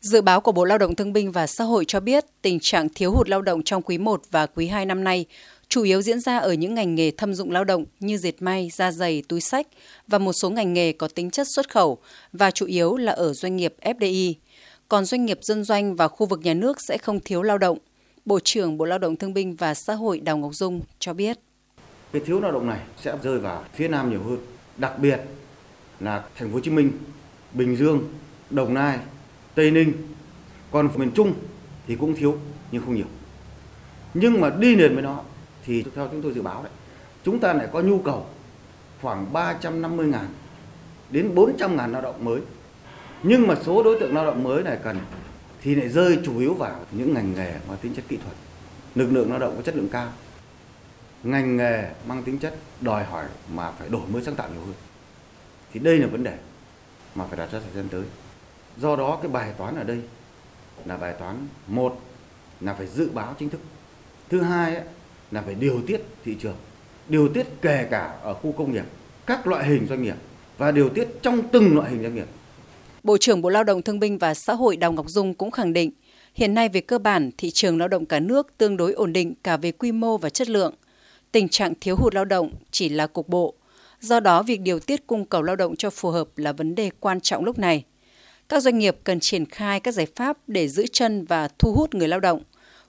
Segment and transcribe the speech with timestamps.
[0.00, 2.88] Dự báo của Bộ Lao động Thương binh và Xã hội cho biết tình trạng
[2.88, 5.26] thiếu hụt lao động trong quý 1 và quý 2 năm nay
[5.68, 8.70] chủ yếu diễn ra ở những ngành nghề thâm dụng lao động như dệt may,
[8.72, 9.66] da giày, túi sách
[10.08, 11.98] và một số ngành nghề có tính chất xuất khẩu
[12.32, 14.34] và chủ yếu là ở doanh nghiệp FDI.
[14.88, 17.78] Còn doanh nghiệp dân doanh và khu vực nhà nước sẽ không thiếu lao động.
[18.24, 21.38] Bộ trưởng Bộ Lao động Thương binh và Xã hội Đào Ngọc Dung cho biết.
[22.12, 24.38] Cái thiếu lao động này sẽ rơi vào phía Nam nhiều hơn,
[24.76, 25.20] đặc biệt
[26.00, 26.92] là thành phố Hồ Chí Minh,
[27.52, 28.08] Bình Dương,
[28.50, 28.98] Đồng Nai,
[29.58, 29.92] Tây Ninh.
[30.70, 31.34] Còn miền Trung
[31.86, 32.38] thì cũng thiếu
[32.72, 33.06] nhưng không nhiều.
[34.14, 35.22] Nhưng mà đi liền với nó
[35.64, 36.72] thì theo chúng tôi dự báo đấy,
[37.24, 38.26] chúng ta lại có nhu cầu
[39.02, 40.26] khoảng 350 ngàn
[41.10, 42.40] đến 400 ngàn lao động mới.
[43.22, 44.98] Nhưng mà số đối tượng lao động mới này cần
[45.62, 48.36] thì lại rơi chủ yếu vào những ngành nghề mang tính chất kỹ thuật,
[48.94, 50.12] lực lượng lao động có chất lượng cao,
[51.22, 54.74] ngành nghề mang tính chất đòi hỏi mà phải đổi mới sáng tạo nhiều hơn.
[55.72, 56.38] Thì đây là vấn đề
[57.14, 58.02] mà phải đặt ra thời gian tới.
[58.80, 60.00] Do đó cái bài toán ở đây
[60.84, 62.00] là bài toán một
[62.60, 63.60] là phải dự báo chính thức.
[64.28, 64.84] Thứ hai ấy,
[65.30, 66.56] là phải điều tiết thị trường,
[67.08, 68.84] điều tiết kể cả ở khu công nghiệp,
[69.26, 70.16] các loại hình doanh nghiệp
[70.58, 72.26] và điều tiết trong từng loại hình doanh nghiệp.
[73.02, 75.72] Bộ trưởng Bộ Lao động Thương binh và Xã hội Đào Ngọc Dung cũng khẳng
[75.72, 75.90] định,
[76.34, 79.34] hiện nay về cơ bản thị trường lao động cả nước tương đối ổn định
[79.42, 80.74] cả về quy mô và chất lượng.
[81.32, 83.54] Tình trạng thiếu hụt lao động chỉ là cục bộ.
[84.00, 86.90] Do đó, việc điều tiết cung cầu lao động cho phù hợp là vấn đề
[87.00, 87.84] quan trọng lúc này.
[88.48, 91.94] Các doanh nghiệp cần triển khai các giải pháp để giữ chân và thu hút
[91.94, 92.42] người lao động.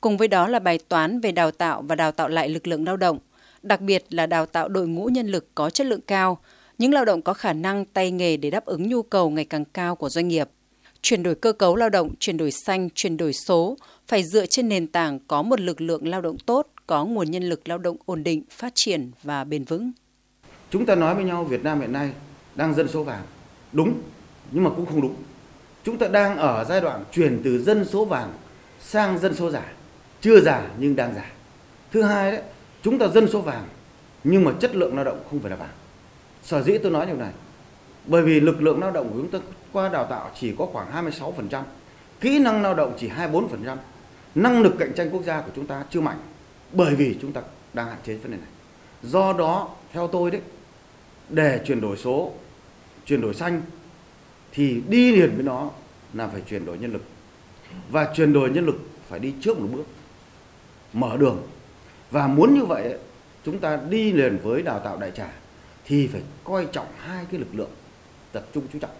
[0.00, 2.84] Cùng với đó là bài toán về đào tạo và đào tạo lại lực lượng
[2.84, 3.18] lao động,
[3.62, 6.38] đặc biệt là đào tạo đội ngũ nhân lực có chất lượng cao,
[6.78, 9.64] những lao động có khả năng tay nghề để đáp ứng nhu cầu ngày càng
[9.64, 10.48] cao của doanh nghiệp.
[11.02, 13.76] Chuyển đổi cơ cấu lao động, chuyển đổi xanh, chuyển đổi số
[14.08, 17.42] phải dựa trên nền tảng có một lực lượng lao động tốt, có nguồn nhân
[17.42, 19.92] lực lao động ổn định, phát triển và bền vững.
[20.70, 22.10] Chúng ta nói với nhau Việt Nam hiện nay
[22.54, 23.22] đang dân số vàng.
[23.72, 23.94] Đúng,
[24.50, 25.14] nhưng mà cũng không đúng.
[25.84, 28.32] Chúng ta đang ở giai đoạn chuyển từ dân số vàng
[28.80, 29.72] sang dân số giả.
[30.20, 31.32] Chưa giả nhưng đang giả.
[31.92, 32.42] Thứ hai đấy,
[32.82, 33.64] chúng ta dân số vàng
[34.24, 35.74] nhưng mà chất lượng lao động không phải là vàng.
[36.42, 37.32] Sở dĩ tôi nói điều này
[38.06, 39.38] bởi vì lực lượng lao động của chúng ta
[39.72, 41.62] qua đào tạo chỉ có khoảng 26%,
[42.20, 43.76] kỹ năng lao động chỉ 24%,
[44.34, 46.18] năng lực cạnh tranh quốc gia của chúng ta chưa mạnh
[46.72, 47.40] bởi vì chúng ta
[47.72, 48.48] đang hạn chế vấn đề này.
[49.02, 50.40] Do đó, theo tôi đấy,
[51.28, 52.32] để chuyển đổi số,
[53.06, 53.62] chuyển đổi xanh
[54.54, 55.70] thì đi liền với nó
[56.12, 57.02] là phải chuyển đổi nhân lực.
[57.90, 59.84] Và chuyển đổi nhân lực phải đi trước một bước,
[60.92, 61.42] mở đường.
[62.10, 62.98] Và muốn như vậy,
[63.44, 65.32] chúng ta đi liền với đào tạo đại trà
[65.84, 67.70] thì phải coi trọng hai cái lực lượng
[68.32, 68.90] tập trung chú trọng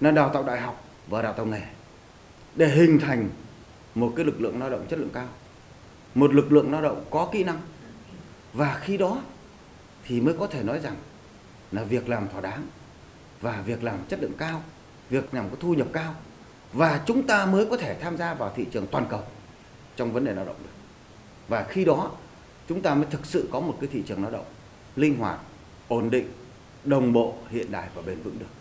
[0.00, 1.62] là đào tạo đại học và đào tạo nghề
[2.54, 3.28] để hình thành
[3.94, 5.28] một cái lực lượng lao động chất lượng cao
[6.14, 7.60] một lực lượng lao động có kỹ năng
[8.52, 9.22] và khi đó
[10.04, 10.96] thì mới có thể nói rằng
[11.72, 12.66] là việc làm thỏa đáng
[13.40, 14.62] và việc làm chất lượng cao
[15.10, 16.14] việc làm có thu nhập cao
[16.72, 19.22] và chúng ta mới có thể tham gia vào thị trường toàn cầu
[19.96, 20.70] trong vấn đề lao động được.
[21.48, 22.10] Và khi đó,
[22.68, 24.44] chúng ta mới thực sự có một cái thị trường lao động
[24.96, 25.38] linh hoạt,
[25.88, 26.32] ổn định,
[26.84, 28.57] đồng bộ, hiện đại và bền vững được.